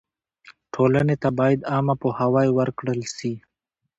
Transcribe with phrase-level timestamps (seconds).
[0.73, 3.33] ټولنې ته باید عامه پوهاوی ورکړل سي.